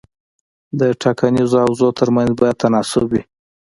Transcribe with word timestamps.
د 0.79 0.81
ټاکنیزو 1.01 1.57
حوزو 1.65 1.87
ترمنځ 1.99 2.29
باید 2.39 2.61
تناسب 2.63 3.03
وي. 3.11 3.21